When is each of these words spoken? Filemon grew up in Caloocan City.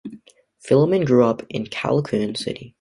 Filemon 0.67 1.05
grew 1.05 1.23
up 1.23 1.43
in 1.51 1.67
Caloocan 1.67 2.35
City. 2.35 2.69